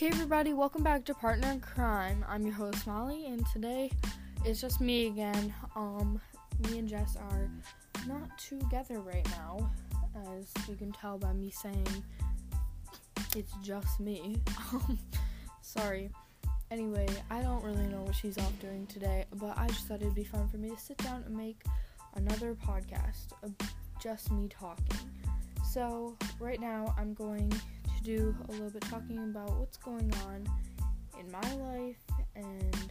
Hey 0.00 0.06
everybody, 0.06 0.54
welcome 0.54 0.82
back 0.82 1.04
to 1.04 1.14
Partner 1.14 1.52
in 1.52 1.60
Crime. 1.60 2.24
I'm 2.26 2.40
your 2.46 2.54
host 2.54 2.86
Molly, 2.86 3.26
and 3.26 3.44
today 3.52 3.90
it's 4.46 4.58
just 4.58 4.80
me 4.80 5.08
again. 5.08 5.52
Um, 5.76 6.18
me 6.66 6.78
and 6.78 6.88
Jess 6.88 7.18
are 7.18 7.50
not 8.08 8.38
together 8.38 9.00
right 9.00 9.28
now, 9.32 9.70
as 10.38 10.50
you 10.66 10.74
can 10.74 10.90
tell 10.90 11.18
by 11.18 11.34
me 11.34 11.50
saying 11.50 11.86
it's 13.36 13.52
just 13.62 14.00
me. 14.00 14.40
Um, 14.72 14.98
sorry. 15.60 16.08
Anyway, 16.70 17.06
I 17.30 17.42
don't 17.42 17.62
really 17.62 17.86
know 17.86 18.00
what 18.00 18.14
she's 18.14 18.38
off 18.38 18.58
doing 18.58 18.86
today, 18.86 19.26
but 19.34 19.52
I 19.58 19.66
just 19.66 19.86
thought 19.86 20.00
it'd 20.00 20.14
be 20.14 20.24
fun 20.24 20.48
for 20.48 20.56
me 20.56 20.70
to 20.70 20.78
sit 20.78 20.96
down 20.96 21.24
and 21.26 21.36
make 21.36 21.60
another 22.14 22.54
podcast 22.54 23.34
of 23.42 23.52
just 24.00 24.32
me 24.32 24.48
talking. 24.48 24.96
So, 25.62 26.16
right 26.40 26.58
now, 26.58 26.94
I'm 26.98 27.12
going 27.12 27.52
to 28.02 28.04
do 28.04 28.36
a 28.48 28.52
little 28.52 28.70
bit 28.70 28.82
talking 28.82 29.18
about 29.18 29.50
what's 29.58 29.76
going 29.76 30.12
on 30.26 30.46
in 31.18 31.30
my 31.30 31.54
life 31.54 31.98
and 32.34 32.90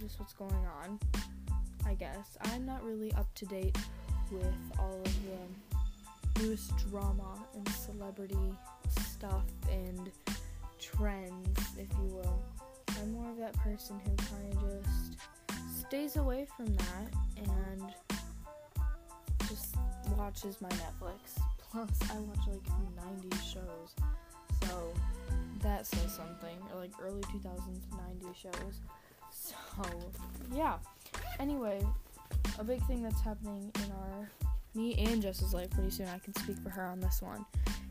just 0.00 0.18
what's 0.18 0.32
going 0.32 0.66
on. 0.84 0.98
I 1.86 1.94
guess 1.94 2.36
I'm 2.42 2.66
not 2.66 2.84
really 2.84 3.12
up 3.14 3.32
to 3.36 3.46
date 3.46 3.76
with 4.30 4.54
all 4.78 5.00
of 5.04 5.16
the 5.24 6.42
newest 6.42 6.76
drama 6.90 7.44
and 7.54 7.68
celebrity 7.68 8.52
stuff 8.98 9.44
and 9.70 10.10
trends, 10.78 11.60
if 11.78 11.88
you 11.98 12.14
will. 12.14 12.42
I'm 13.00 13.12
more 13.12 13.30
of 13.30 13.38
that 13.38 13.54
person 13.54 14.00
who 14.04 14.14
kind 14.16 14.54
of 14.54 14.84
just 14.84 15.80
stays 15.80 16.16
away 16.16 16.46
from 16.56 16.66
that 16.76 17.08
and 17.36 17.82
just 19.48 19.76
watches 20.16 20.60
my 20.60 20.68
Netflix. 20.68 21.40
Plus, 21.70 21.88
I 22.10 22.18
watch 22.18 22.38
like 22.48 22.64
90s 23.30 23.52
shows, 23.52 23.94
so 24.64 24.92
that 25.62 25.86
says 25.86 26.12
something. 26.12 26.56
Or 26.72 26.80
like 26.80 26.90
early 27.00 27.20
2000s 27.22 27.80
90s 28.24 28.34
shows. 28.34 28.80
So, 29.30 29.54
yeah. 30.52 30.78
Anyway, 31.38 31.80
a 32.58 32.64
big 32.64 32.84
thing 32.86 33.02
that's 33.02 33.20
happening 33.20 33.70
in 33.76 33.92
our 33.92 34.28
me 34.74 34.94
and 34.98 35.20
Jess's 35.20 35.54
life 35.54 35.70
pretty 35.70 35.90
soon. 35.90 36.06
I 36.08 36.18
can 36.18 36.34
speak 36.36 36.58
for 36.58 36.70
her 36.70 36.84
on 36.84 37.00
this 37.00 37.22
one. 37.22 37.44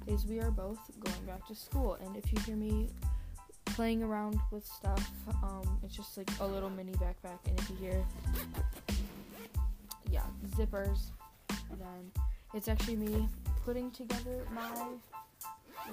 Is 0.07 0.25
we 0.25 0.39
are 0.39 0.51
both 0.51 0.79
going 0.99 1.25
back 1.25 1.45
to 1.47 1.55
school, 1.55 1.97
and 2.03 2.15
if 2.15 2.31
you 2.31 2.39
hear 2.45 2.55
me 2.55 2.89
playing 3.65 4.01
around 4.01 4.39
with 4.51 4.65
stuff, 4.65 5.11
um, 5.43 5.79
it's 5.83 5.95
just 5.95 6.17
like 6.17 6.29
a 6.39 6.45
little 6.45 6.69
mini 6.69 6.93
backpack, 6.93 7.39
and 7.47 7.59
if 7.59 7.69
you 7.69 7.75
hear, 7.77 8.05
yeah, 10.09 10.23
zippers, 10.57 11.11
then 11.77 12.11
it's 12.53 12.67
actually 12.67 12.95
me 12.95 13.27
putting 13.69 13.91
together 13.91 14.47
my 14.51 14.67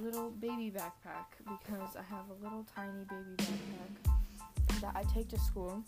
little 0.01 0.31
baby 0.31 0.73
backpack 0.75 1.27
because 1.45 1.95
I 1.95 2.03
have 2.09 2.25
a 2.31 2.43
little 2.43 2.65
tiny 2.75 3.05
baby 3.11 3.37
backpack 3.37 4.81
that 4.81 4.97
I 4.97 5.03
take 5.13 5.29
to 5.29 5.39
school, 5.39 5.85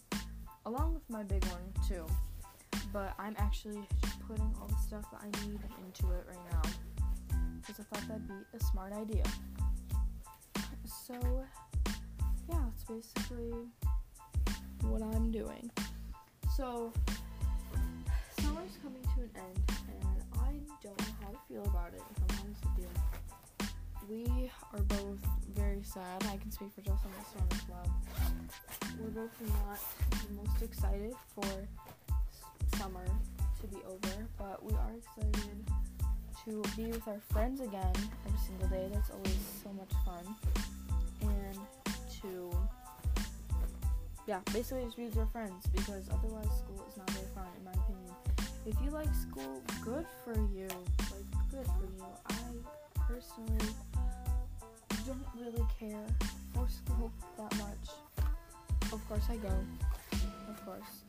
along 0.67 0.93
with 0.93 1.09
my 1.09 1.23
big 1.23 1.43
one 1.47 1.73
too. 1.89 2.05
But 2.93 3.15
I'm 3.19 3.35
actually 3.39 3.81
putting 4.27 4.55
all 4.61 4.67
the 4.67 4.77
stuff 4.87 5.11
that 5.13 5.23
I 5.23 5.47
need 5.47 5.61
into 5.87 6.13
it 6.13 6.27
right 6.29 6.53
now 6.53 6.61
because 7.63 7.81
I 7.81 7.85
thought 7.85 8.07
that'd 8.07 8.29
be 8.29 8.35
a 8.55 8.61
smart 8.65 8.93
idea. 8.93 9.25
So, 11.07 11.15
yeah, 12.51 12.59
that's 12.67 12.85
basically 12.85 13.55
what 14.83 15.01
I'm 15.01 15.31
doing. 15.31 15.71
So, 16.55 16.93
summer's 18.41 18.77
coming 18.83 19.03
to 19.15 19.23
an 19.23 19.31
end, 19.37 19.68
feel 21.49 21.65
about 21.65 21.93
it, 21.95 22.03
you. 22.79 22.87
We 24.09 24.51
are 24.73 24.83
both 24.83 25.19
very 25.55 25.83
sad. 25.83 26.25
I 26.31 26.37
can 26.37 26.51
speak 26.51 26.69
for 26.75 26.81
Jess 26.83 26.99
on 27.05 27.13
this 27.19 27.35
one 27.35 27.49
as 27.53 27.69
well. 27.69 27.89
We're 29.01 29.23
both 29.23 29.41
not 29.41 29.79
the 30.11 30.33
most 30.35 30.63
excited 30.63 31.15
for 31.35 31.49
summer 32.79 33.05
to 33.61 33.67
be 33.67 33.77
over, 33.87 34.27
but 34.39 34.65
we 34.65 34.73
are 34.75 34.93
excited 34.97 35.65
to 36.45 36.63
be 36.77 36.91
with 36.91 37.07
our 37.09 37.21
friends 37.31 37.61
again 37.61 37.93
every 38.27 38.39
single 38.47 38.69
day. 38.69 38.89
That's 38.93 39.11
always 39.11 39.39
so 39.63 39.73
much 39.73 39.93
fun. 40.05 40.37
And 41.23 41.59
to, 42.23 42.51
yeah, 44.27 44.41
basically 44.53 44.85
just 44.85 44.97
be 44.97 45.05
with 45.05 45.17
your 45.17 45.27
friends 45.27 45.67
because 45.75 46.09
otherwise 46.11 46.49
school 46.59 46.85
is 46.89 46.97
not 46.97 47.11
very 47.11 47.27
fun, 47.35 47.47
in 47.59 47.65
my 47.65 47.73
opinion. 47.73 48.15
If 48.67 48.75
you 48.85 48.91
like 48.91 49.09
school, 49.15 49.63
good 49.83 50.07
for 50.25 50.35
you. 50.35 50.69
Like, 51.11 51.38
good 51.51 51.67
for 51.67 51.85
you. 51.97 52.05
I 52.29 52.33
personally 53.09 53.75
don't 55.07 55.27
really 55.37 55.65
care 55.79 56.07
for 56.55 56.69
school 56.69 57.13
that 57.37 57.57
much. 57.59 57.89
Of 58.93 59.07
course, 59.09 59.25
I 59.31 59.37
go, 59.37 59.53
of 60.49 60.65
course, 60.65 61.05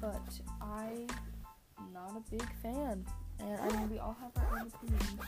but 0.00 0.40
I'm 0.60 1.06
not 1.92 2.16
a 2.16 2.30
big 2.30 2.48
fan. 2.62 3.04
And 3.40 3.60
I 3.60 3.68
mean, 3.76 3.90
we 3.90 3.98
all 3.98 4.16
have 4.20 4.30
our 4.36 4.58
own 4.58 4.66
opinions 4.74 5.20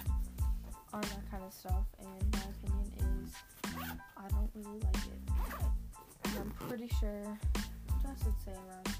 on 0.92 1.00
that 1.02 1.30
kind 1.30 1.42
of 1.44 1.52
stuff, 1.52 1.84
and 1.98 2.32
my 2.32 2.46
opinion 2.54 2.92
is 3.24 3.32
I 4.16 4.28
don't 4.28 4.50
really 4.54 4.78
like 4.80 4.96
it. 4.96 5.20
And 6.24 6.38
I'm 6.38 6.68
pretty 6.68 6.88
sure 7.00 7.38
Jess 8.02 8.24
would 8.24 8.40
say 8.44 8.52
around 8.52 8.84
10 8.84 8.94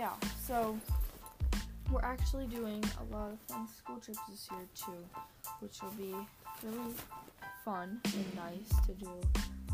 yeah, 0.00 0.14
so 0.46 0.78
we're 1.92 2.00
actually 2.00 2.46
doing 2.46 2.82
a 2.82 3.14
lot 3.14 3.30
of 3.30 3.38
fun 3.40 3.68
school 3.68 3.96
trips 3.96 4.18
this 4.30 4.48
year 4.50 4.66
too, 4.74 5.04
which 5.60 5.82
will 5.82 5.90
be 5.90 6.14
really 6.64 6.94
fun 7.66 8.00
and 8.14 8.34
nice 8.34 8.86
to 8.86 8.94
do 8.94 9.10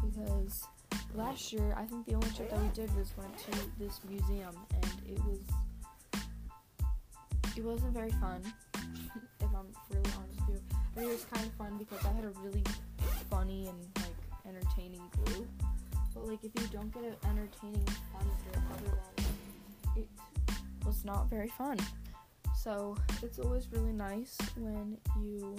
because 0.05 0.67
last 1.15 1.53
year 1.53 1.73
I 1.77 1.85
think 1.85 2.07
the 2.07 2.15
only 2.15 2.29
trip 2.31 2.51
that 2.51 2.61
we 2.61 2.67
did 2.75 2.93
was 2.97 3.13
went 3.17 3.39
to 3.39 3.53
this 3.79 4.01
museum 4.09 4.57
and 4.75 4.93
it 5.09 5.25
was 5.25 5.39
it 7.57 7.63
wasn't 7.63 7.93
very 7.95 8.11
fun 8.11 8.43
if 8.75 9.51
I'm 9.55 9.71
really 9.91 10.11
honest 10.19 10.41
with 10.49 10.61
you. 10.61 10.61
I 10.73 10.99
think 10.99 11.07
it 11.07 11.13
was 11.13 11.25
kind 11.33 11.47
of 11.47 11.53
fun 11.53 11.79
because 11.79 12.05
I 12.05 12.13
had 12.13 12.25
a 12.25 12.33
really 12.43 12.65
funny 13.31 13.69
and 13.69 13.79
like 14.03 14.17
entertaining 14.49 15.09
group. 15.25 15.47
But 16.13 16.27
like 16.27 16.43
if 16.43 16.51
you 16.61 16.67
don't 16.73 16.93
get 16.93 17.05
an 17.05 17.15
entertaining 17.31 17.87
fun 18.11 18.27
group 18.43 18.65
otherwise 18.75 19.26
it 19.97 20.09
was 20.85 21.05
not 21.05 21.29
very 21.29 21.49
fun. 21.49 21.79
So 22.57 22.97
it's 23.23 23.39
always 23.39 23.69
really 23.71 23.93
nice 23.93 24.37
when 24.57 24.99
you 25.21 25.57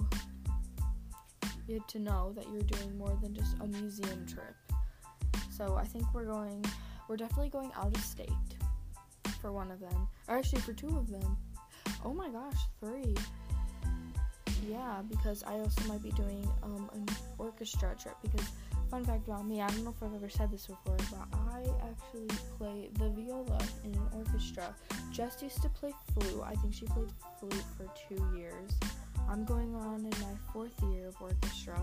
get 1.66 1.86
to 1.88 1.98
know 1.98 2.32
that 2.34 2.46
you're 2.50 2.62
doing 2.62 2.96
more 2.98 3.16
than 3.22 3.34
just 3.34 3.56
a 3.60 3.66
museum 3.66 4.26
trip. 4.26 4.54
So 5.50 5.76
I 5.76 5.84
think 5.84 6.04
we're 6.14 6.24
going, 6.24 6.64
we're 7.08 7.16
definitely 7.16 7.50
going 7.50 7.72
out 7.76 7.94
of 7.94 8.02
state 8.02 8.30
for 9.40 9.52
one 9.52 9.70
of 9.70 9.80
them. 9.80 10.08
Or 10.28 10.36
actually 10.36 10.60
for 10.60 10.72
two 10.72 10.88
of 10.96 11.10
them. 11.10 11.36
Oh 12.04 12.12
my 12.12 12.28
gosh, 12.28 12.58
three. 12.80 13.14
Yeah, 14.68 15.02
because 15.08 15.42
I 15.44 15.54
also 15.54 15.82
might 15.88 16.02
be 16.02 16.10
doing 16.10 16.48
um, 16.62 16.90
an 16.94 17.06
orchestra 17.38 17.94
trip. 17.98 18.16
Because 18.22 18.48
fun 18.88 19.04
fact 19.04 19.28
about 19.28 19.46
me, 19.46 19.60
I 19.60 19.68
don't 19.68 19.84
know 19.84 19.94
if 19.96 20.02
I've 20.02 20.14
ever 20.14 20.28
said 20.28 20.50
this 20.50 20.66
before, 20.66 20.96
but 21.10 21.38
I 21.52 21.62
actually 21.88 22.28
play 22.56 22.90
the 22.94 23.10
viola 23.10 23.58
in 23.84 23.94
an 23.94 24.08
orchestra. 24.14 24.74
Jess 25.12 25.42
used 25.42 25.62
to 25.62 25.68
play 25.68 25.92
flute. 26.14 26.42
I 26.44 26.54
think 26.54 26.74
she 26.74 26.86
played 26.86 27.10
flute 27.38 27.64
for 27.76 27.86
two 28.08 28.22
years. 28.36 28.72
I'm 29.28 29.44
going 29.44 29.74
on 29.74 30.00
in 30.00 30.10
my 30.10 30.34
fourth 30.52 30.72
year 30.90 31.08
of 31.08 31.16
orchestra. 31.20 31.78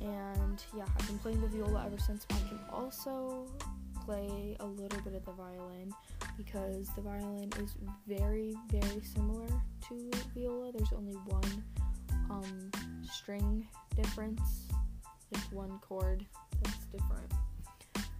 And 0.00 0.62
yeah, 0.76 0.84
I've 0.98 1.06
been 1.06 1.18
playing 1.18 1.40
the 1.40 1.48
viola 1.48 1.84
ever 1.86 1.98
since. 1.98 2.26
I 2.30 2.48
can 2.48 2.60
also 2.72 3.46
play 4.04 4.56
a 4.60 4.66
little 4.66 5.00
bit 5.00 5.14
of 5.14 5.24
the 5.24 5.32
violin 5.32 5.92
because 6.36 6.88
the 6.94 7.02
violin 7.02 7.50
is 7.62 7.74
very, 8.06 8.56
very 8.68 9.02
similar 9.02 9.48
to 9.88 10.10
viola. 10.34 10.72
There's 10.72 10.92
only 10.92 11.14
one 11.14 11.64
um, 12.30 12.70
string 13.10 13.66
difference, 13.94 14.68
one 15.52 15.78
chord 15.80 16.24
that's 16.62 16.86
different. 16.86 17.32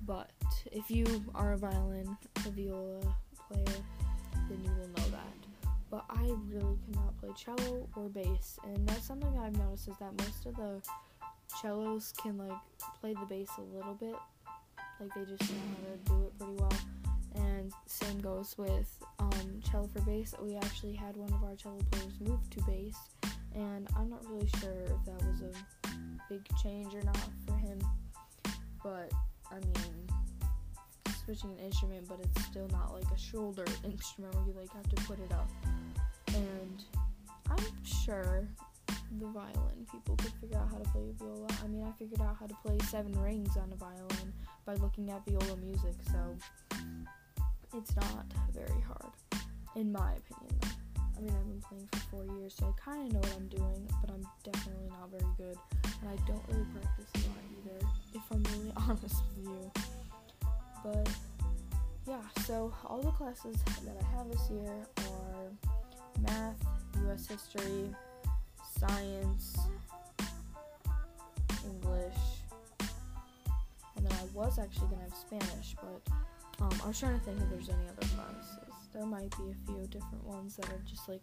But 0.07 0.31
if 0.71 0.91
you 0.91 1.07
are 1.35 1.53
a 1.53 1.57
violin, 1.57 2.17
a 2.47 2.51
viola 2.51 3.01
player, 3.49 3.79
then 4.49 4.61
you 4.63 4.71
will 4.79 4.89
know 4.89 5.11
that. 5.11 5.71
But 5.91 6.05
I 6.11 6.23
really 6.49 6.77
cannot 6.87 7.17
play 7.21 7.31
cello 7.37 7.89
or 7.97 8.09
bass, 8.09 8.59
and 8.65 8.87
that's 8.89 9.07
something 9.07 9.39
I've 9.39 9.57
noticed 9.57 9.89
is 9.89 9.97
that 9.99 10.13
most 10.19 10.47
of 10.47 10.57
the 10.57 10.83
cellos 11.61 12.13
can 12.21 12.37
like 12.37 12.59
play 13.01 13.15
the 13.15 13.27
bass 13.27 13.49
a 13.59 13.77
little 13.77 13.95
bit, 13.95 14.17
like 15.01 15.15
they 15.15 15.25
just 15.25 15.51
know 15.51 15.59
how 15.71 15.93
to 15.93 15.99
do 16.05 16.27
it 16.27 16.39
pretty 16.39 16.53
well. 16.55 16.73
And 17.37 17.73
same 17.87 18.21
goes 18.21 18.55
with 18.59 18.97
um, 19.19 19.61
cello 19.71 19.89
for 19.93 20.01
bass. 20.03 20.35
We 20.41 20.57
actually 20.57 20.95
had 20.95 21.17
one 21.17 21.33
of 21.33 21.43
our 21.45 21.55
cello 21.55 21.79
players 21.91 22.15
move 22.21 22.41
to 22.51 22.63
bass, 22.63 22.97
and 23.55 23.89
I'm 23.97 24.11
not 24.11 24.25
really 24.31 24.49
sure 24.61 24.83
if 24.85 25.05
that 25.07 25.23
was 25.27 25.43
a 25.43 25.84
big 26.29 26.43
change 26.63 26.95
or 26.95 27.03
not 27.03 27.19
for 27.47 27.57
him. 27.57 27.79
But 28.83 29.11
I 29.51 29.55
mean, 29.57 31.15
switching 31.25 31.53
an 31.53 31.59
instrument, 31.59 32.07
but 32.09 32.21
it's 32.21 32.45
still 32.45 32.69
not 32.69 32.93
like 32.93 33.11
a 33.15 33.19
shoulder 33.19 33.65
instrument 33.85 34.35
where 34.35 34.47
you 34.47 34.53
like 34.53 34.73
have 34.73 34.89
to 34.89 34.97
put 35.03 35.19
it 35.19 35.33
up. 35.33 35.51
And 36.29 36.83
I'm 37.51 37.85
sure 37.85 38.49
the 39.21 39.27
violin 39.27 39.87
people 39.91 40.17
could 40.17 40.33
figure 40.41 40.59
out 40.59 40.69
how 40.71 40.79
to 40.79 40.89
play 40.91 41.13
viola. 41.19 41.49
I 41.63 41.69
mean, 41.69 41.85
I 41.85 41.93
figured 41.99 42.21
out 42.21 42.37
how 42.39 42.47
to 42.47 42.55
play 42.65 42.79
seven 42.89 43.13
rings 43.21 43.57
on 43.57 43.73
a 43.73 43.77
violin 43.77 44.33
by 44.65 44.75
looking 44.75 45.11
at 45.11 45.25
viola 45.27 45.57
music, 45.59 45.95
so 46.11 46.37
it's 47.77 47.95
not 47.97 48.27
very 48.53 48.81
hard, 48.81 49.13
in 49.77 49.93
my 49.93 50.13
opinion. 50.13 50.61
I 51.17 51.21
mean, 51.21 51.31
I've 51.31 51.47
been 51.47 51.61
playing 51.61 51.89
for 51.93 51.99
four 52.11 52.37
years, 52.37 52.55
so 52.55 52.75
I 52.75 52.91
kind 52.91 53.07
of 53.07 53.13
know 53.13 53.21
what 53.21 53.37
I'm 53.37 53.49
doing, 53.49 53.89
but 54.01 54.11
I'm 54.11 54.27
definitely 54.43 54.84
and 56.05 56.13
I 56.13 56.27
don't 56.27 56.43
really 56.49 56.67
practice 56.73 57.11
a 57.15 57.19
lot 57.29 57.39
either, 57.59 57.87
if 58.15 58.23
I'm 58.31 58.43
really 58.53 58.73
honest 58.89 59.23
with 59.37 59.47
you. 59.47 59.73
But 60.83 61.09
yeah, 62.07 62.43
so 62.45 62.73
all 62.85 63.01
the 63.01 63.11
classes 63.13 63.57
that 63.85 63.97
I 63.99 64.17
have 64.17 64.31
this 64.31 64.51
year 64.51 64.87
are 64.99 65.51
math, 66.21 66.63
U.S. 67.05 67.27
history, 67.27 67.95
science, 68.79 69.59
English, 71.65 72.19
and 73.97 74.07
then 74.07 74.13
I 74.13 74.25
was 74.35 74.59
actually 74.59 74.89
gonna 74.89 75.03
have 75.03 75.15
Spanish, 75.15 75.77
but 75.81 76.13
um, 76.61 76.71
I 76.85 76.89
was 76.89 77.01
trying 77.01 77.19
to 77.19 77.25
think 77.25 77.39
if 77.41 77.51
there's 77.51 77.69
any 77.69 77.89
other 77.89 78.07
classes. 78.15 78.75
There 78.93 79.07
might 79.07 79.31
be 79.39 79.51
a 79.51 79.67
few 79.67 79.87
different 79.89 80.25
ones 80.25 80.57
that 80.57 80.69
are 80.69 80.83
just 80.89 81.09
like 81.09 81.23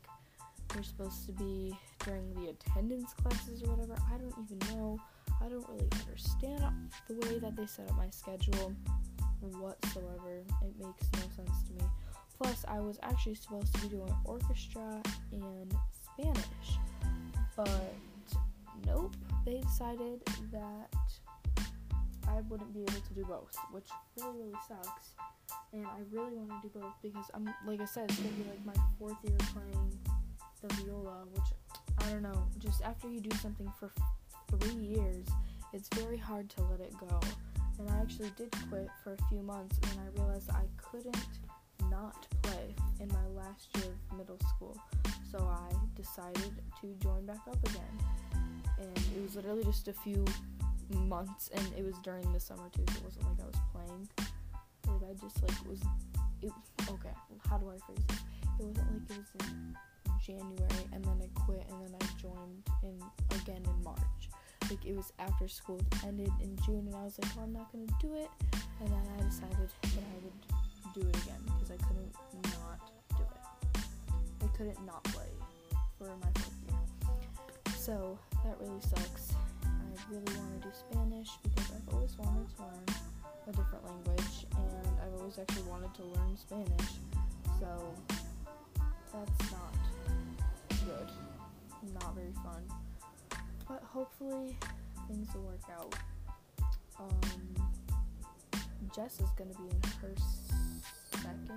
they're 0.73 0.83
supposed 0.83 1.25
to 1.25 1.31
be 1.33 1.75
during 2.05 2.33
the 2.33 2.49
attendance 2.49 3.13
classes 3.13 3.63
or 3.63 3.75
whatever. 3.75 3.95
I 4.13 4.17
don't 4.17 4.33
even 4.43 4.75
know. 4.75 4.99
I 5.43 5.49
don't 5.49 5.67
really 5.69 5.89
understand 6.07 6.63
the 7.07 7.15
way 7.27 7.39
that 7.39 7.55
they 7.55 7.65
set 7.65 7.89
up 7.89 7.97
my 7.97 8.09
schedule 8.09 8.73
whatsoever. 9.41 10.43
It 10.61 10.73
makes 10.79 11.07
no 11.13 11.43
sense 11.43 11.63
to 11.67 11.73
me. 11.73 11.89
Plus, 12.37 12.65
I 12.67 12.79
was 12.79 12.97
actually 13.03 13.35
supposed 13.35 13.73
to 13.75 13.81
be 13.81 13.89
doing 13.89 14.13
orchestra 14.25 15.01
and 15.31 15.75
Spanish, 15.91 16.79
but 17.55 17.93
nope, 18.85 19.15
they 19.45 19.59
decided 19.59 20.21
that 20.51 20.93
I 22.27 22.41
wouldn't 22.49 22.73
be 22.73 22.81
able 22.81 22.93
to 22.93 23.13
do 23.13 23.25
both, 23.25 23.55
which 23.71 23.89
really, 24.17 24.39
really 24.39 24.59
sucks. 24.67 25.09
And 25.73 25.85
I 25.85 25.99
really 26.11 26.33
want 26.33 26.61
to 26.61 26.67
do 26.67 26.79
both 26.79 26.93
because 27.01 27.25
I'm, 27.33 27.53
like 27.67 27.81
I 27.81 27.85
said, 27.85 28.09
it's 28.09 28.19
gonna 28.19 28.29
be 28.31 28.43
like 28.49 28.65
my 28.65 28.83
fourth 28.97 29.17
year 29.23 29.37
playing 29.53 29.99
the 30.61 30.73
viola, 30.75 31.25
which 31.33 31.43
I 31.99 32.09
don't 32.11 32.23
know. 32.23 32.47
Just 32.59 32.81
after 32.81 33.07
you 33.07 33.19
do 33.19 33.35
something 33.37 33.71
for 33.79 33.91
three 34.59 34.81
years, 34.81 35.25
it's 35.73 35.89
very 35.89 36.17
hard 36.17 36.49
to 36.51 36.61
let 36.63 36.79
it 36.79 36.93
go 36.99 37.19
and 37.81 37.89
I 37.89 38.01
actually 38.01 38.31
did 38.37 38.53
quit 38.69 38.87
for 39.03 39.13
a 39.13 39.17
few 39.29 39.41
months 39.41 39.77
and 39.81 39.91
then 39.91 39.99
I 39.99 40.21
realized 40.21 40.49
I 40.51 40.65
couldn't 40.77 41.17
not 41.89 42.27
play 42.43 42.75
in 42.99 43.07
my 43.09 43.25
last 43.35 43.69
year 43.77 43.93
of 44.11 44.17
middle 44.17 44.37
school. 44.55 44.77
So 45.31 45.39
I 45.39 45.73
decided 45.95 46.51
to 46.81 46.95
join 46.99 47.25
back 47.25 47.39
up 47.49 47.57
again. 47.67 47.97
And 48.79 48.97
it 49.15 49.21
was 49.21 49.35
literally 49.35 49.63
just 49.63 49.87
a 49.87 49.93
few 49.93 50.25
months 50.89 51.49
and 51.53 51.65
it 51.77 51.83
was 51.83 51.95
during 52.03 52.31
the 52.33 52.39
summer 52.39 52.69
too, 52.75 52.83
so 52.89 52.97
it 52.97 53.03
wasn't 53.03 53.25
like 53.29 53.39
I 53.39 53.45
was 53.45 53.61
playing. 53.73 54.09
Like 54.87 55.09
I 55.09 55.13
just 55.13 55.41
like 55.41 55.65
was 55.65 55.81
it 56.41 56.51
okay, 56.89 57.13
how 57.49 57.57
do 57.57 57.67
I 57.69 57.77
phrase 57.85 58.05
it? 58.09 58.15
It 58.59 58.65
wasn't 58.65 58.91
like 58.91 59.09
it 59.09 59.17
was 59.17 59.47
in 59.47 59.75
January 60.21 60.85
and 60.93 61.03
then 61.03 61.21
I 61.21 61.39
quit 61.39 61.65
and 61.69 61.81
then 61.81 61.95
I 61.99 62.05
joined 62.21 62.63
in 62.83 63.01
again 63.37 63.63
in 63.65 63.83
March 63.83 64.21
like 64.71 64.85
it 64.85 64.95
was 64.95 65.11
after 65.19 65.47
school 65.49 65.81
ended 66.07 66.31
in 66.41 66.55
June, 66.65 66.87
and 66.87 66.95
I 66.95 67.03
was 67.03 67.19
like, 67.19 67.35
well, 67.35 67.43
I'm 67.45 67.53
not 67.53 67.71
gonna 67.71 67.91
do 67.99 68.15
it. 68.15 68.29
And 68.79 68.87
then 68.87 69.03
I 69.19 69.23
decided 69.23 69.69
that 69.81 69.99
I 69.99 70.17
would 70.23 70.95
do 70.95 71.01
it 71.01 71.15
again 71.23 71.41
because 71.45 71.71
I 71.71 71.77
couldn't 71.83 72.15
not 72.55 72.79
do 73.17 73.23
it. 73.23 73.83
I 74.41 74.47
couldn't 74.57 74.85
not 74.85 75.03
play 75.03 75.27
for 75.97 76.07
my 76.07 76.31
fourth 76.35 76.55
year. 76.67 77.75
So 77.75 78.17
that 78.45 78.55
really 78.61 78.79
sucks. 78.79 79.33
I 79.65 80.13
really 80.13 80.37
want 80.39 80.61
to 80.61 80.67
do 80.69 80.73
Spanish 80.73 81.29
because 81.43 81.71
I've 81.75 81.93
always 81.93 82.17
wanted 82.17 82.47
to 82.55 82.61
learn 82.63 82.85
a 83.47 83.51
different 83.51 83.85
language, 83.85 84.47
and 84.55 84.87
I've 85.03 85.19
always 85.19 85.37
actually 85.37 85.63
wanted 85.63 85.93
to 85.95 86.03
learn 86.03 86.37
Spanish. 86.37 86.91
So 87.59 87.93
that's 89.11 89.51
not 89.51 89.75
but 93.71 93.81
hopefully 93.83 94.57
things 95.07 95.29
will 95.33 95.43
work 95.43 95.61
out. 95.71 95.95
Um, 96.99 97.55
Jess 98.93 99.21
is 99.21 99.29
gonna 99.37 99.53
be 99.53 99.69
in 99.69 99.81
her 100.01 100.13
second, 101.11 101.51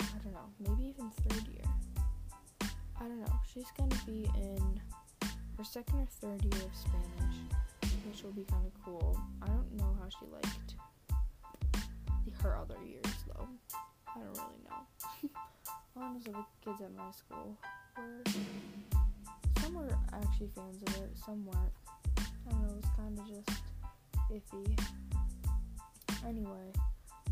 I 0.00 0.18
don't 0.22 0.34
know, 0.34 0.50
maybe 0.60 0.90
even 0.90 1.10
third 1.10 1.48
year. 1.48 1.64
I 3.00 3.04
don't 3.04 3.20
know. 3.20 3.40
She's 3.50 3.70
gonna 3.78 3.96
be 4.04 4.28
in 4.36 4.80
her 5.56 5.64
second 5.64 6.00
or 6.00 6.06
third 6.06 6.44
year 6.44 6.62
of 6.62 6.74
Spanish, 6.76 7.38
which 8.06 8.22
will 8.22 8.32
be 8.32 8.44
kind 8.44 8.66
of 8.66 8.72
cool. 8.84 9.18
I 9.40 9.46
don't 9.46 9.72
know 9.78 9.96
how 9.98 10.08
she 10.10 10.26
liked 10.30 10.74
her 12.42 12.58
other 12.58 12.76
years 12.86 13.02
though. 13.28 13.48
I 14.14 14.18
don't 14.18 14.36
really 14.36 14.60
know. 14.68 15.30
All 16.02 16.16
of 16.16 16.24
the 16.24 16.32
kids 16.62 16.82
at 16.82 16.94
my 16.94 17.10
school 17.12 17.56
were 17.96 18.22
were 19.76 19.98
actually 20.12 20.48
fans 20.54 20.82
of 20.82 21.02
it, 21.02 21.10
some 21.24 21.44
weren't. 21.44 21.72
I 22.18 22.50
don't 22.50 22.62
know, 22.62 22.68
it 22.68 22.76
was 22.76 22.90
kind 22.96 23.18
of 23.18 23.26
just 23.28 23.62
iffy. 24.32 24.78
Anyway, 26.26 26.72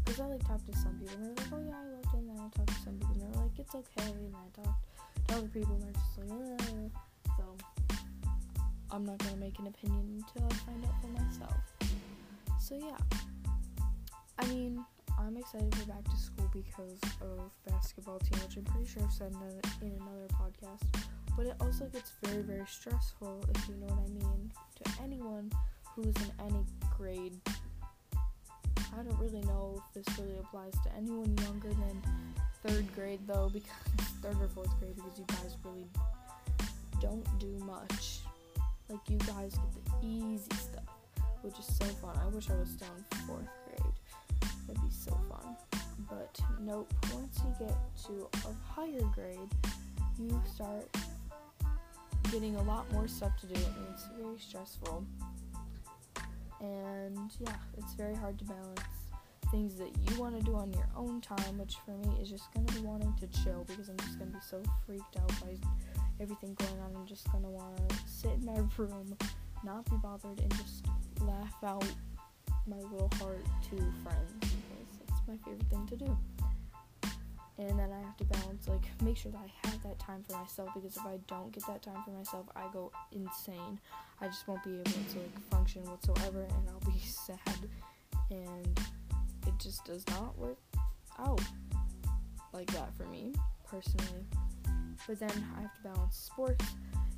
because 0.04 0.20
I 0.20 0.26
like 0.26 0.46
talked 0.46 0.66
to 0.70 0.78
some 0.78 0.98
people 0.98 1.14
and 1.16 1.24
they're 1.24 1.44
like, 1.44 1.52
oh 1.52 1.62
yeah, 1.66 1.76
I 1.80 1.86
loved 1.88 2.06
it. 2.06 2.18
And 2.18 2.28
then 2.28 2.38
I 2.38 2.48
talked 2.56 2.68
to 2.68 2.82
some 2.84 2.94
people 2.98 3.14
and 3.14 3.22
they're 3.22 3.42
like, 3.42 3.58
it's 3.58 3.74
okay. 3.74 4.10
And 4.10 4.34
I 4.36 4.62
talked 4.62 5.28
to 5.28 5.34
other 5.36 5.48
people 5.48 5.74
and 5.74 5.82
they're 5.82 5.92
just 5.92 6.18
like, 6.18 6.60
eh. 6.60 6.88
So, 7.36 7.44
I'm 8.90 9.04
not 9.04 9.18
gonna 9.18 9.36
make 9.36 9.58
an 9.58 9.66
opinion 9.66 10.22
until 10.22 10.46
I 10.46 10.54
find 10.66 10.84
out 10.84 10.94
for 11.00 11.08
myself. 11.08 11.56
So 12.60 12.76
yeah, 12.76 12.96
I 14.38 14.46
mean, 14.46 14.84
I'm 15.18 15.36
excited 15.36 15.70
go 15.70 15.92
back 15.92 16.04
to 16.04 16.16
school 16.16 16.50
because 16.52 17.00
of 17.20 17.50
basketball 17.66 18.18
team, 18.20 18.38
which 18.44 18.56
I'm 18.56 18.64
pretty 18.64 18.86
sure 18.86 19.02
I've 19.02 19.12
said 19.12 19.32
in 19.82 19.88
another 19.88 20.28
podcast 20.40 20.82
but 21.36 21.46
it 21.46 21.56
also 21.60 21.86
gets 21.86 22.12
very, 22.22 22.42
very 22.42 22.66
stressful, 22.66 23.44
if 23.54 23.68
you 23.68 23.74
know 23.76 23.86
what 23.86 24.06
I 24.06 24.10
mean, 24.10 24.52
to 24.82 25.02
anyone 25.02 25.50
who's 25.94 26.14
in 26.16 26.32
any 26.46 26.64
grade. 26.96 27.34
I 28.96 29.02
don't 29.02 29.18
really 29.18 29.40
know 29.46 29.76
if 29.76 30.04
this 30.04 30.18
really 30.18 30.38
applies 30.38 30.72
to 30.84 30.94
anyone 30.96 31.36
younger 31.38 31.70
than 31.70 32.02
third 32.64 32.94
grade, 32.94 33.20
though, 33.26 33.50
because 33.52 33.70
third 34.22 34.36
or 34.40 34.48
fourth 34.48 34.78
grade, 34.78 34.94
because 34.94 35.18
you 35.18 35.24
guys 35.28 35.56
really 35.64 35.86
don't 37.00 37.26
do 37.38 37.58
much. 37.64 38.20
Like, 38.88 39.00
you 39.08 39.18
guys 39.18 39.54
get 39.54 39.84
the 40.00 40.06
easy 40.06 40.54
stuff, 40.54 40.84
which 41.42 41.58
is 41.58 41.66
so 41.66 41.84
fun. 41.84 42.16
I 42.22 42.26
wish 42.28 42.50
I 42.50 42.54
was 42.54 42.68
still 42.68 42.88
in 42.96 43.18
fourth 43.26 43.48
grade. 43.66 43.92
That'd 44.66 44.82
be 44.82 44.90
so 44.90 45.18
fun. 45.28 45.56
But 46.08 46.38
nope, 46.60 46.92
once 47.12 47.40
you 47.44 47.66
get 47.66 47.76
to 48.06 48.28
a 48.48 48.72
higher 48.72 49.02
grade, 49.14 49.38
you 50.18 50.40
start 50.54 50.86
getting 52.34 52.56
a 52.56 52.62
lot 52.64 52.90
more 52.92 53.06
stuff 53.06 53.30
to 53.40 53.46
do 53.46 53.54
and 53.54 53.86
it's 53.92 54.08
very 54.18 54.36
stressful. 54.38 55.06
And 56.60 57.30
yeah, 57.38 57.54
it's 57.78 57.94
very 57.94 58.16
hard 58.16 58.40
to 58.40 58.44
balance 58.44 58.80
things 59.52 59.76
that 59.76 59.90
you 60.02 60.20
want 60.20 60.36
to 60.36 60.44
do 60.44 60.56
on 60.56 60.72
your 60.72 60.88
own 60.96 61.20
time, 61.20 61.58
which 61.58 61.76
for 61.86 61.92
me 61.92 62.20
is 62.20 62.28
just 62.28 62.52
to 62.52 62.60
be 62.74 62.80
wanting 62.80 63.14
to 63.20 63.28
chill 63.44 63.64
because 63.68 63.88
I'm 63.88 63.96
just 63.98 64.18
to 64.18 64.24
be 64.24 64.38
so 64.40 64.60
freaked 64.84 65.16
out 65.16 65.28
by 65.42 65.54
everything 66.20 66.56
going 66.58 66.80
on. 66.80 66.96
I'm 66.96 67.06
just 67.06 67.24
to 67.26 67.36
want 67.36 67.88
to 67.88 67.96
sit 68.04 68.32
in 68.32 68.44
my 68.44 68.54
room, 68.78 69.16
not 69.62 69.88
be 69.88 69.96
bothered, 70.02 70.40
and 70.40 70.50
just 70.56 70.86
laugh 71.20 71.54
out 71.64 71.86
my 72.66 72.78
little 72.90 73.10
heart 73.20 73.44
to 73.70 73.76
friends 74.02 74.32
because 74.40 74.98
that's 75.06 75.20
my 75.28 75.36
favorite 75.44 75.70
thing 75.70 75.86
to 75.86 75.96
do 75.96 76.18
and 77.58 77.78
then 77.78 77.90
I 77.92 78.04
have 78.04 78.16
to 78.16 78.24
balance 78.24 78.68
like 78.68 78.84
make 79.02 79.16
sure 79.16 79.30
that 79.32 79.40
I 79.40 79.68
have 79.68 79.82
that 79.82 79.98
time 79.98 80.24
for 80.28 80.36
myself 80.36 80.70
because 80.74 80.96
if 80.96 81.06
I 81.06 81.18
don't 81.28 81.52
get 81.52 81.66
that 81.66 81.82
time 81.82 82.02
for 82.04 82.10
myself, 82.10 82.46
I 82.56 82.62
go 82.72 82.90
insane. 83.12 83.78
I 84.20 84.26
just 84.26 84.46
won't 84.48 84.62
be 84.64 84.74
able 84.74 84.84
to 84.84 85.18
like 85.18 85.50
function 85.50 85.84
whatsoever, 85.84 86.42
and 86.42 86.68
I'll 86.68 86.90
be 86.90 86.98
sad, 87.04 87.38
and 88.30 88.80
it 89.46 89.54
just 89.58 89.84
does 89.84 90.04
not 90.08 90.36
work 90.38 90.58
out 91.18 91.40
like 92.52 92.70
that 92.72 92.94
for 92.96 93.04
me 93.04 93.34
personally. 93.66 94.26
But 95.06 95.20
then 95.20 95.46
I 95.56 95.62
have 95.62 95.74
to 95.74 95.82
balance 95.82 96.16
sports 96.16 96.64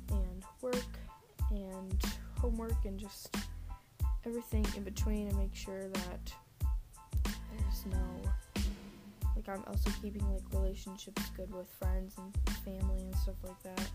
and 0.09 0.43
work 0.61 0.99
and 1.51 2.03
homework 2.39 2.85
and 2.85 2.99
just 2.99 3.35
everything 4.25 4.65
in 4.75 4.83
between 4.83 5.27
and 5.27 5.37
make 5.37 5.55
sure 5.55 5.87
that 5.87 6.33
there's 7.23 7.85
no 7.85 8.31
like 9.37 9.55
I'm 9.55 9.63
also 9.67 9.89
keeping 10.01 10.25
like 10.33 10.41
relationships 10.51 11.21
good 11.35 11.53
with 11.53 11.67
friends 11.79 12.15
and 12.17 12.35
family 12.65 13.03
and 13.03 13.15
stuff 13.15 13.35
like 13.43 13.61
that 13.63 13.87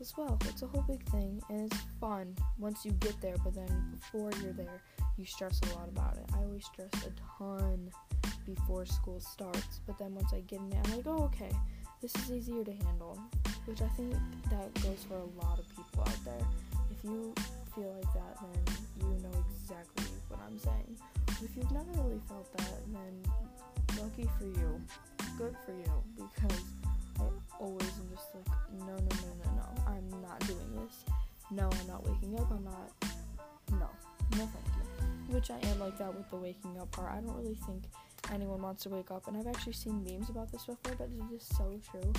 as 0.00 0.16
well. 0.16 0.38
It's 0.48 0.62
a 0.62 0.66
whole 0.66 0.84
big 0.88 1.02
thing 1.10 1.42
and 1.50 1.70
it's 1.70 1.80
fun 2.00 2.34
once 2.58 2.84
you 2.84 2.92
get 2.92 3.20
there, 3.20 3.36
but 3.44 3.54
then 3.54 3.98
before 3.98 4.30
you're 4.42 4.52
there, 4.52 4.80
you 5.16 5.24
stress 5.24 5.60
a 5.62 5.78
lot 5.78 5.88
about 5.88 6.16
it. 6.16 6.24
I 6.34 6.38
always 6.38 6.64
stress 6.64 6.90
a 7.04 7.10
ton 7.38 7.90
before 8.46 8.86
school 8.86 9.20
starts, 9.20 9.80
but 9.86 9.98
then 9.98 10.14
once 10.14 10.32
I 10.32 10.40
get 10.40 10.60
in 10.60 10.72
I'm 10.84 10.96
like, 10.96 11.06
oh, 11.06 11.24
okay, 11.24 11.50
this 12.00 12.14
is 12.16 12.30
easier 12.30 12.64
to 12.64 12.72
handle. 12.72 13.18
which 13.66 13.82
I 13.82 13.88
think 13.88 14.14
that 14.50 14.72
goes 14.82 15.04
for 15.08 15.16
a 15.16 15.44
lot 15.44 15.58
of 15.58 15.68
people 15.76 16.02
out 16.02 16.24
there. 16.24 16.46
If 16.90 17.04
you 17.04 17.34
feel 17.74 17.92
like 17.94 18.12
that, 18.14 18.38
then 18.40 18.76
you 19.00 19.22
know 19.22 19.44
exactly 19.54 20.06
what 20.28 20.40
I'm 20.46 20.58
saying. 20.58 20.98
But 21.26 21.42
if 21.42 21.56
you've 21.56 21.70
never 21.70 21.90
really 22.02 22.20
felt 22.28 22.50
that, 22.56 22.80
then 22.92 23.32
lucky 24.00 24.28
for 24.38 24.44
you, 24.44 24.80
good 25.36 25.54
for 25.64 25.72
you, 25.72 25.92
because 26.16 26.60
I 27.18 27.24
always 27.58 27.82
am 27.82 28.08
just 28.14 28.34
like, 28.34 28.46
no, 28.78 28.86
no, 28.86 28.96
no, 28.96 29.44
no, 29.44 29.50
no, 29.56 29.82
I'm 29.86 30.22
not 30.22 30.40
doing 30.46 30.74
this. 30.76 31.04
No, 31.50 31.68
I'm 31.68 31.86
not 31.86 32.06
waking 32.08 32.38
up. 32.38 32.50
I'm 32.50 32.64
not. 32.64 32.90
No, 33.72 33.88
no, 34.38 34.46
thank 34.46 34.66
you. 34.66 35.34
Which 35.34 35.50
I 35.50 35.58
am 35.68 35.80
like 35.80 35.98
that 35.98 36.14
with 36.14 36.30
the 36.30 36.36
waking 36.36 36.78
up 36.80 36.90
part. 36.92 37.12
I 37.12 37.20
don't 37.20 37.36
really 37.36 37.58
think 37.66 37.84
anyone 38.32 38.62
wants 38.62 38.84
to 38.84 38.88
wake 38.88 39.10
up, 39.10 39.26
and 39.26 39.36
I've 39.36 39.46
actually 39.46 39.72
seen 39.72 40.02
memes 40.04 40.30
about 40.30 40.50
this 40.50 40.64
before, 40.64 40.94
but 40.96 41.08
it 41.08 41.34
is 41.34 41.44
so 41.56 41.78
true. 41.90 42.12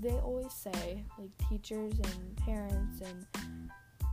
They 0.00 0.12
always 0.12 0.52
say, 0.52 1.04
like 1.18 1.30
teachers 1.48 1.94
and 1.98 2.36
parents 2.36 3.00
and 3.00 3.26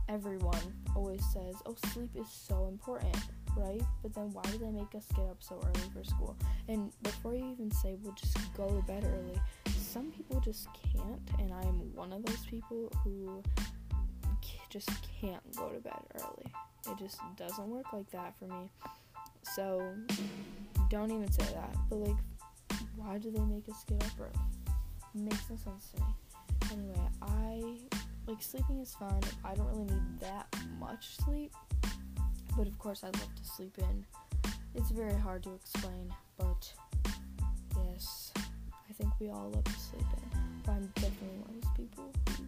everyone 0.08 0.60
always 0.94 1.24
says, 1.32 1.54
"Oh, 1.64 1.76
sleep 1.92 2.10
is 2.14 2.28
so 2.28 2.66
important." 2.66 3.16
Right? 3.56 3.82
But 4.02 4.14
then 4.14 4.32
why 4.32 4.42
do 4.42 4.58
they 4.58 4.70
make 4.70 4.94
us 4.94 5.06
get 5.14 5.26
up 5.26 5.38
so 5.40 5.60
early 5.62 5.88
for 5.94 6.04
school? 6.04 6.36
And 6.68 6.92
before 7.02 7.34
you 7.34 7.50
even 7.52 7.70
say, 7.70 7.96
we'll 8.02 8.14
just 8.14 8.36
go 8.56 8.68
to 8.68 8.82
bed 8.86 9.04
early, 9.04 9.40
some 9.74 10.12
people 10.12 10.40
just 10.40 10.68
can't, 10.92 11.20
and 11.38 11.52
I 11.52 11.62
am 11.62 11.94
one 11.94 12.12
of 12.12 12.24
those 12.24 12.44
people 12.46 12.92
who 13.02 13.42
just 14.68 14.90
can't 15.20 15.42
go 15.56 15.68
to 15.68 15.80
bed 15.80 16.00
early. 16.16 16.52
It 16.90 16.98
just 16.98 17.18
doesn't 17.36 17.68
work 17.68 17.92
like 17.92 18.10
that 18.10 18.34
for 18.38 18.46
me. 18.46 18.70
So 19.42 19.94
don't 20.90 21.10
even 21.10 21.30
say 21.30 21.46
that. 21.54 21.74
But 21.88 21.96
like, 21.96 22.16
why 22.96 23.18
do 23.18 23.30
they 23.30 23.40
make 23.40 23.68
us 23.68 23.84
get 23.88 24.02
up 24.04 24.12
early? 24.20 24.32
makes 25.14 25.48
no 25.48 25.56
sense 25.56 25.92
to 25.94 26.00
me. 26.00 26.14
Anyway, 26.72 27.08
I 27.22 27.78
like 28.26 28.42
sleeping 28.42 28.80
is 28.80 28.94
fun. 28.94 29.20
I 29.44 29.54
don't 29.54 29.66
really 29.68 29.84
need 29.84 30.20
that 30.20 30.46
much 30.78 31.16
sleep, 31.16 31.52
but 32.56 32.66
of 32.66 32.78
course 32.78 33.04
I 33.04 33.08
love 33.08 33.34
to 33.34 33.44
sleep 33.44 33.76
in. 33.78 34.04
It's 34.74 34.90
very 34.90 35.14
hard 35.14 35.42
to 35.44 35.54
explain, 35.54 36.12
but 36.38 36.72
yes, 37.84 38.32
I 38.88 38.92
think 38.94 39.10
we 39.20 39.28
all 39.28 39.50
love 39.54 39.64
to 39.64 39.80
sleep 39.80 40.06
in. 40.16 40.40
But 40.64 40.72
I'm 40.72 40.86
definitely 40.94 41.38
one 41.38 41.56
of 41.56 41.62
those 41.62 41.72
people 41.76 42.12
who 42.28 42.44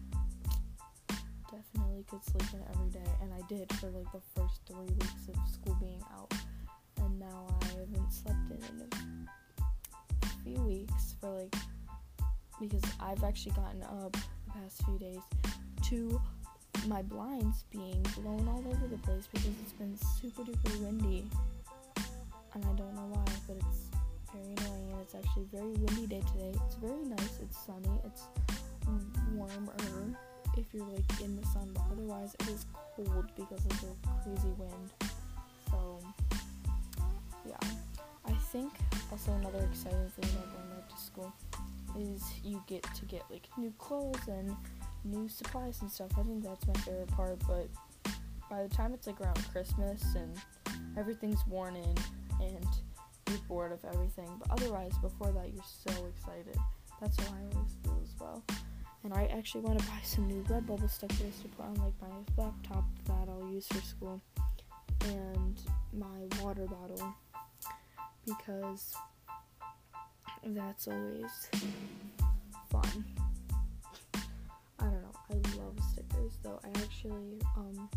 definitely 1.57 2.05
could 2.09 2.25
sleep 2.25 2.55
in 2.55 2.63
every 2.75 2.91
day, 2.91 3.11
and 3.23 3.33
I 3.33 3.41
did 3.49 3.73
for 3.75 3.91
like 3.91 4.11
the 4.13 4.21
first 4.35 4.61
three 4.67 4.95
weeks 4.95 5.29
of 5.29 5.37
school 5.53 5.77
being 5.81 6.03
out, 6.15 6.33
and 6.99 7.19
now 7.19 7.47
I 7.63 7.67
haven't 7.67 8.13
slept 8.13 8.51
in 8.51 8.81
in 8.81 9.29
a 10.23 10.27
few 10.45 10.63
weeks 10.65 11.15
for 11.21 11.31
like 11.31 11.55
because 12.61 12.83
I've 13.01 13.23
actually 13.25 13.53
gotten 13.53 13.83
up 13.83 14.13
the 14.13 14.53
past 14.53 14.85
few 14.85 14.99
days 14.99 15.21
to 15.85 16.21
my 16.87 17.03
blinds 17.03 17.65
being 17.71 18.03
blown 18.17 18.47
all 18.49 18.65
over 18.67 18.87
the 18.87 18.99
place 18.99 19.29
because 19.33 19.47
it's 19.63 19.73
been 19.73 19.97
super 20.21 20.43
duper 20.43 20.81
windy. 20.81 21.25
And 22.55 22.65
I 22.65 22.73
don't 22.75 22.95
know 22.95 23.09
why, 23.11 23.25
but 23.47 23.57
it's 23.57 23.89
very 24.33 24.55
annoying 24.57 24.93
and 24.93 25.01
it's 25.03 25.15
actually 25.15 25.45
a 25.53 25.57
very 25.57 25.73
windy 25.73 26.07
day 26.07 26.23
today. 26.33 26.53
It's 26.67 26.77
very 26.77 27.05
nice, 27.05 27.39
it's 27.43 27.59
sunny, 27.67 28.01
it's 28.05 28.23
warmer 29.35 29.75
if 30.57 30.67
you're 30.73 30.85
like 30.87 31.21
in 31.23 31.37
the 31.37 31.47
sun, 31.47 31.71
but 31.73 31.83
otherwise 31.93 32.35
it 32.41 32.49
is 32.49 32.67
cold 32.97 33.27
because 33.37 33.65
of 33.65 33.81
the 33.81 33.95
crazy 34.25 34.53
wind. 34.59 34.91
So 35.71 36.01
yeah. 37.47 37.69
I 38.27 38.33
think 38.53 38.73
also 39.11 39.33
another 39.33 39.67
exciting 39.71 40.11
thing 40.19 40.31
about 40.37 40.53
going 40.53 40.81
back 40.81 40.89
to 40.89 40.97
school 41.01 41.33
is 41.99 42.23
you 42.45 42.63
get 42.67 42.83
to 42.83 43.05
get 43.07 43.23
like 43.31 43.47
new 43.57 43.73
clothes 43.79 44.29
and 44.29 44.55
new 45.05 45.29
supplies 45.29 45.81
and 45.81 45.91
stuff. 45.91 46.11
I 46.19 46.23
think 46.23 46.45
that's 46.45 46.67
my 46.67 46.75
favorite 46.75 47.09
part, 47.09 47.39
but 47.47 47.69
by 48.51 48.63
the 48.63 48.69
time 48.69 48.95
it's 48.95 49.07
like 49.07 49.21
around 49.21 49.39
Christmas 49.53 50.03
and 50.15 50.37
everything's 50.97 51.47
worn 51.47 51.77
in 51.77 51.95
and 52.41 52.67
you're 53.29 53.39
bored 53.49 53.73
of 53.73 53.85
everything, 53.85 54.29
but 54.39 54.51
otherwise 54.51 54.93
before 55.03 55.33
that 55.33 55.53
you're 55.53 55.63
so 55.65 56.07
excited. 56.07 56.57
That's 57.01 57.17
how 57.21 57.35
I 57.35 57.55
always 57.55 57.77
feel 57.85 58.01
as 58.03 58.21
well. 58.21 58.43
And 59.05 59.15
I 59.15 59.27
actually 59.27 59.61
want 59.61 59.79
to 59.79 59.87
buy 59.87 60.01
some 60.03 60.27
new 60.27 60.43
Redbubble 60.45 60.91
stickers 60.91 61.39
to 61.43 61.49
put 61.57 61.67
on 61.67 61.75
like 61.75 61.95
my 62.01 62.43
laptop 62.43 62.85
that 63.07 63.29
I'll 63.29 63.49
use 63.53 63.67
for 63.69 63.81
school 63.83 64.21
and 65.05 65.61
my 65.93 66.43
water 66.43 66.67
bottle 66.67 67.15
because 68.27 68.95
that's 70.45 70.89
always 70.89 71.49
fun. 72.71 73.05
I 75.31 75.35
love 75.59 75.79
stickers 75.93 76.39
though. 76.43 76.61
I 76.65 76.69
actually, 76.81 77.41
um, 77.57 77.89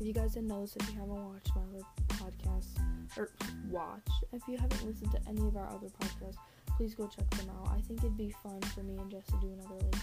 if 0.00 0.06
you 0.06 0.12
guys 0.12 0.34
didn't 0.34 0.48
know 0.48 0.62
this, 0.62 0.76
if 0.76 0.88
you 0.88 1.00
haven't 1.00 1.24
watched 1.24 1.50
my 1.54 1.62
other 1.62 1.84
podcasts, 2.08 3.18
or 3.18 3.30
watched, 3.70 4.24
if 4.32 4.42
you 4.48 4.56
haven't 4.56 4.86
listened 4.86 5.12
to 5.12 5.20
any 5.28 5.46
of 5.46 5.56
our 5.56 5.68
other 5.68 5.88
podcasts, 6.00 6.36
please 6.76 6.94
go 6.94 7.06
check 7.06 7.28
them 7.30 7.50
out. 7.50 7.68
I 7.68 7.80
think 7.82 8.00
it'd 8.00 8.16
be 8.16 8.34
fun 8.42 8.60
for 8.74 8.82
me 8.82 8.96
and 8.98 9.10
Jess 9.10 9.26
to 9.26 9.40
do 9.40 9.52
another 9.52 9.74
like 9.84 10.02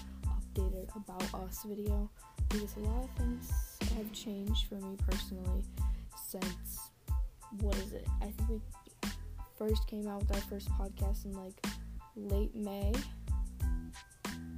updated 0.53 0.95
about 0.95 1.41
us 1.41 1.63
video 1.67 2.09
because 2.49 2.75
a 2.77 2.79
lot 2.79 3.03
of 3.03 3.09
things 3.17 3.51
have 3.95 4.11
changed 4.11 4.67
for 4.67 4.75
me 4.75 4.95
personally 5.07 5.63
since 6.15 6.91
what 7.61 7.75
is 7.77 7.93
it? 7.93 8.07
I 8.21 8.25
think 8.25 8.49
we 8.49 8.61
first 9.57 9.87
came 9.87 10.07
out 10.07 10.21
with 10.21 10.35
our 10.35 10.41
first 10.41 10.69
podcast 10.69 11.25
in 11.25 11.33
like 11.33 11.65
late 12.15 12.55
May 12.55 12.93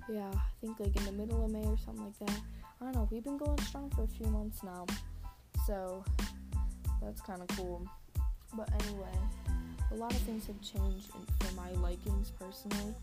yeah, 0.10 0.30
I 0.34 0.42
think 0.60 0.80
like 0.80 0.96
in 0.96 1.06
the 1.06 1.12
middle 1.12 1.44
of 1.44 1.52
May 1.52 1.66
or 1.66 1.78
something 1.78 2.06
like 2.06 2.20
that. 2.20 2.40
I 2.80 2.86
don't 2.86 2.96
know. 2.96 3.08
We've 3.12 3.24
been 3.24 3.38
going 3.38 3.60
strong 3.60 3.92
for 3.92 4.04
a 4.04 4.08
few 4.08 4.26
months 4.28 4.64
now, 4.64 4.86
so 5.68 6.04
that's 7.02 7.22
kind 7.22 7.42
of 7.42 7.48
cool. 7.50 7.86
But 8.56 8.70
anyway, 8.84 9.14
a 9.92 9.96
lot 9.96 10.12
of 10.12 10.20
things 10.22 10.48
have 10.48 10.60
changed 10.62 11.08
for 11.40 11.56
my 11.56 11.72
likings 11.74 12.32
personally, 12.32 12.96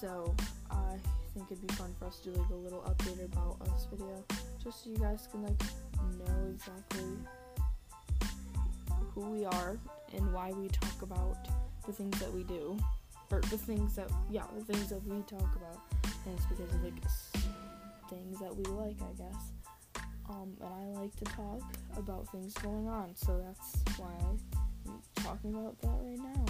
so 0.00 0.34
I 0.70 0.96
think 1.34 1.46
it'd 1.50 1.66
be 1.66 1.74
fun 1.74 1.94
for 1.98 2.06
us 2.06 2.20
to 2.20 2.30
do 2.30 2.38
like 2.38 2.50
a 2.50 2.54
little 2.54 2.80
update 2.82 3.24
about 3.24 3.56
us 3.68 3.86
video, 3.90 4.24
just 4.62 4.84
so 4.84 4.90
you 4.90 4.98
guys 4.98 5.28
can 5.30 5.42
like 5.42 5.60
know 6.18 6.54
exactly 6.54 7.18
who 9.14 9.30
we 9.30 9.44
are 9.44 9.76
and 10.14 10.32
why 10.32 10.52
we 10.52 10.68
talk 10.68 11.02
about 11.02 11.36
the 11.86 11.92
things 11.92 12.18
that 12.20 12.32
we 12.32 12.44
do, 12.44 12.78
or 13.32 13.40
the 13.40 13.58
things 13.58 13.96
that 13.96 14.08
yeah, 14.30 14.44
the 14.56 14.72
things 14.72 14.88
that 14.90 15.04
we 15.06 15.22
talk 15.22 15.56
about 15.56 15.80
and 16.28 16.38
it's 16.38 16.46
because 16.46 16.74
of 16.74 16.84
like 16.84 17.02
things 18.10 18.38
that 18.40 18.54
we 18.54 18.64
like, 18.64 18.96
I 19.00 19.12
guess. 19.16 19.52
Um, 20.28 20.52
and 20.60 20.96
I 20.96 21.00
like 21.00 21.16
to 21.16 21.24
talk 21.24 21.62
about 21.96 22.28
things 22.30 22.52
going 22.54 22.86
on, 22.86 23.12
so 23.14 23.42
that's 23.42 23.98
why 23.98 24.12
I'm 24.20 25.00
talking 25.24 25.54
about 25.54 25.80
that 25.80 25.98
right 26.02 26.18
now. 26.18 26.44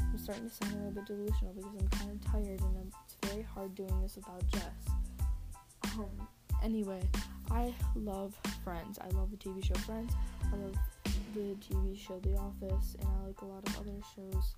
I'm 0.00 0.18
starting 0.18 0.48
to 0.48 0.54
sound 0.54 0.72
a 0.72 0.76
little 0.76 0.92
bit 0.92 1.06
delusional 1.06 1.52
because 1.54 1.72
I'm 1.78 1.88
kind 1.88 2.10
of 2.10 2.30
tired 2.30 2.60
and 2.60 2.76
I'm, 2.78 2.92
it's 3.04 3.16
very 3.30 3.42
hard 3.42 3.74
doing 3.74 4.00
this 4.02 4.16
without 4.16 4.46
Jess. 4.46 4.62
Um, 5.98 6.28
anyway, 6.62 7.02
I 7.50 7.74
love 7.94 8.34
Friends. 8.64 8.98
I 8.98 9.08
love 9.16 9.30
the 9.30 9.36
TV 9.36 9.64
show 9.64 9.74
Friends. 9.80 10.12
I 10.52 10.56
love 10.56 10.76
the 11.34 11.56
TV 11.66 11.98
show 11.98 12.18
The 12.20 12.36
Office, 12.36 12.96
and 12.98 13.08
I 13.08 13.26
like 13.26 13.40
a 13.42 13.44
lot 13.44 13.66
of 13.66 13.78
other 13.80 13.98
shows 14.14 14.54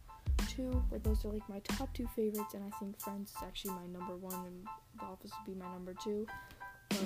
two, 0.54 0.82
but 0.90 1.02
those 1.02 1.25
are 1.25 1.28
like 1.28 1.49
my 1.49 1.61
top 1.61 1.92
two 1.94 2.06
favorites, 2.14 2.54
and 2.54 2.64
I 2.64 2.76
think 2.78 3.00
Friends 3.00 3.30
is 3.30 3.37
actually 3.42 3.75
my 3.75 3.87
number 3.99 4.16
one, 4.16 4.46
and 4.46 4.66
The 4.99 5.04
Office 5.04 5.30
would 5.30 5.54
be 5.54 5.58
my 5.61 5.70
number 5.73 5.94
two. 6.02 6.26
But 6.90 7.00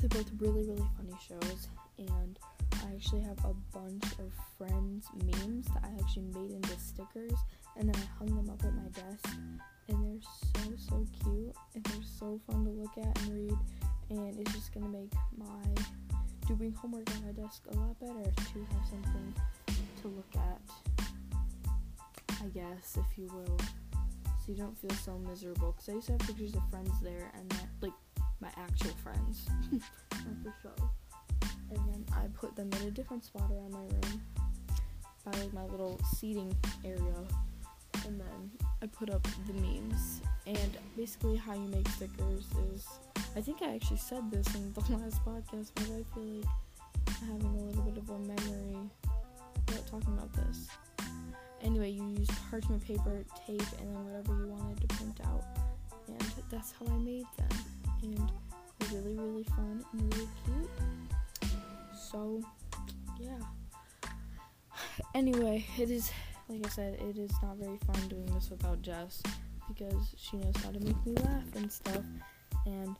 they're 0.00 0.08
both 0.08 0.30
really, 0.38 0.64
really 0.64 0.86
funny 0.96 1.16
shows, 1.26 1.68
and 1.98 2.38
I 2.82 2.94
actually 2.94 3.22
have 3.22 3.38
a 3.44 3.54
bunch 3.72 4.04
of 4.18 4.32
Friends 4.58 5.08
memes 5.14 5.66
that 5.74 5.84
I 5.84 5.90
actually 6.00 6.28
made 6.34 6.50
into 6.50 6.78
stickers, 6.78 7.38
and 7.76 7.88
then 7.88 8.02
I 8.02 8.18
hung 8.18 8.34
them 8.36 8.50
up 8.50 8.62
at 8.64 8.74
my 8.74 8.88
desk, 8.90 9.36
and 9.88 10.04
they're 10.04 10.22
so, 10.54 10.70
so 10.76 11.06
cute, 11.22 11.54
and 11.74 11.84
they're 11.84 12.08
so 12.18 12.40
fun 12.46 12.64
to 12.64 12.70
look 12.70 12.96
at 12.98 13.18
and 13.22 13.34
read, 13.34 13.58
and 14.10 14.38
it's 14.38 14.52
just 14.52 14.74
gonna 14.74 14.88
make 14.88 15.12
my 15.36 15.82
doing 16.46 16.72
homework 16.74 17.08
on 17.10 17.24
my 17.24 17.32
desk 17.32 17.62
a 17.72 17.76
lot 17.76 17.98
better 18.00 18.22
to 18.22 18.58
have 18.72 18.86
something 18.90 19.34
to 20.02 20.08
look 20.08 20.36
at 20.36 20.93
I 22.44 22.48
guess, 22.48 22.98
if 22.98 23.18
you 23.18 23.26
will, 23.32 23.58
so 24.22 24.52
you 24.52 24.54
don't 24.54 24.76
feel 24.76 24.90
so 24.90 25.18
miserable. 25.18 25.72
Because 25.72 25.88
I 25.88 25.92
used 25.94 26.06
to 26.08 26.12
have 26.12 26.20
pictures 26.20 26.54
of 26.54 26.62
friends 26.70 26.90
there, 27.02 27.30
and 27.34 27.48
that, 27.50 27.68
like 27.80 27.92
my 28.40 28.48
actual 28.58 28.90
friends, 29.02 29.48
not 29.72 30.44
the 30.44 30.52
show. 30.62 30.90
And 31.70 31.78
then 31.88 32.04
I 32.12 32.26
put 32.34 32.54
them 32.54 32.70
in 32.80 32.88
a 32.88 32.90
different 32.90 33.24
spot 33.24 33.50
around 33.50 33.72
my 33.72 33.80
room, 33.80 34.22
by 35.24 35.38
like 35.38 35.54
my 35.54 35.64
little 35.64 35.98
seating 36.14 36.54
area, 36.84 37.16
and 38.06 38.20
then 38.20 38.50
I 38.82 38.86
put 38.86 39.08
up 39.08 39.26
the 39.46 39.54
memes. 39.54 40.20
And 40.46 40.76
basically, 40.98 41.36
how 41.36 41.54
you 41.54 41.68
make 41.68 41.88
stickers 41.88 42.44
is, 42.74 42.86
I 43.34 43.40
think 43.40 43.62
I 43.62 43.74
actually 43.74 43.96
said 43.96 44.30
this 44.30 44.54
in 44.54 44.70
the 44.74 44.80
last 44.96 45.24
podcast, 45.24 45.70
but 45.74 45.84
I 45.84 46.14
feel 46.14 46.34
like 46.34 46.44
having 47.20 47.58
a 47.58 47.64
little 47.64 47.82
bit 47.82 47.96
of 47.96 48.10
a 48.10 48.18
memory 48.18 48.76
about 49.66 49.86
talking 49.86 50.12
about 50.12 50.32
this. 50.34 50.68
Anyway, 51.64 51.90
you 51.90 52.06
use 52.10 52.28
parchment 52.50 52.84
paper, 52.86 53.24
tape, 53.46 53.62
and 53.80 53.90
then 53.90 54.04
whatever 54.04 54.38
you 54.38 54.48
wanted 54.48 54.80
to 54.82 54.96
print 54.96 55.18
out. 55.26 55.44
And 56.06 56.32
that's 56.50 56.72
how 56.72 56.86
I 56.86 56.98
made 56.98 57.26
them. 57.38 57.58
And 58.02 58.30
they're 58.90 59.00
really, 59.00 59.16
really 59.16 59.44
fun 59.44 59.84
and 59.92 60.14
really 60.14 60.28
cute. 60.44 60.70
So, 62.10 62.42
yeah. 63.18 63.38
Anyway, 65.14 65.64
it 65.78 65.90
is, 65.90 66.10
like 66.48 66.66
I 66.66 66.68
said, 66.68 67.00
it 67.00 67.16
is 67.18 67.32
not 67.42 67.56
very 67.56 67.78
fun 67.86 68.08
doing 68.08 68.26
this 68.26 68.50
without 68.50 68.82
Jess 68.82 69.22
because 69.68 70.14
she 70.18 70.36
knows 70.36 70.54
how 70.62 70.70
to 70.70 70.80
make 70.80 71.06
me 71.06 71.14
laugh 71.14 71.54
and 71.56 71.72
stuff. 71.72 72.04
And 72.66 72.96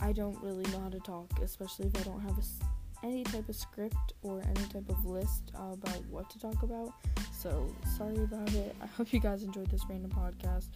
I 0.00 0.12
don't 0.12 0.40
really 0.42 0.64
know 0.70 0.80
how 0.80 0.88
to 0.88 1.00
talk, 1.00 1.30
especially 1.42 1.86
if 1.86 2.00
I 2.00 2.04
don't 2.04 2.20
have 2.20 2.38
a, 2.38 3.06
any 3.06 3.24
type 3.24 3.48
of 3.48 3.56
script 3.56 4.14
or 4.22 4.40
any 4.42 4.66
type 4.68 4.88
of 4.88 5.04
list 5.04 5.52
uh, 5.58 5.72
about 5.72 6.04
what 6.06 6.30
to 6.30 6.38
talk 6.38 6.62
about. 6.62 6.92
So, 7.42 7.74
sorry 7.96 8.22
about 8.22 8.54
it. 8.54 8.76
I 8.80 8.86
hope 8.86 9.12
you 9.12 9.18
guys 9.18 9.42
enjoyed 9.42 9.68
this 9.68 9.82
random 9.90 10.12
podcast. 10.12 10.68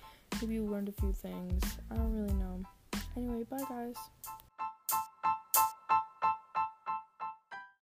Maybe 0.43 0.55
you 0.55 0.65
learned 0.65 0.89
a 0.89 0.93
few 1.01 1.13
things. 1.13 1.63
I 1.93 1.95
don't 1.95 2.13
really 2.13 2.35
know. 2.35 2.61
Anyway, 3.17 3.45
bye 3.45 3.63
guys. 3.69 3.95